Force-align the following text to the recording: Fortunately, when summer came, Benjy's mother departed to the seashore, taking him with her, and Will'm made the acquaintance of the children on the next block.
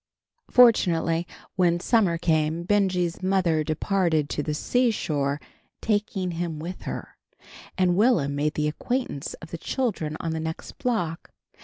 Fortunately, 0.49 1.27
when 1.57 1.79
summer 1.79 2.17
came, 2.17 2.63
Benjy's 2.63 3.21
mother 3.21 3.63
departed 3.63 4.29
to 4.29 4.41
the 4.41 4.55
seashore, 4.55 5.39
taking 5.79 6.31
him 6.31 6.57
with 6.57 6.81
her, 6.85 7.17
and 7.77 7.95
Will'm 7.95 8.33
made 8.35 8.55
the 8.55 8.67
acquaintance 8.67 9.35
of 9.35 9.51
the 9.51 9.59
children 9.59 10.17
on 10.19 10.31
the 10.31 10.39
next 10.39 10.79
block. 10.79 11.29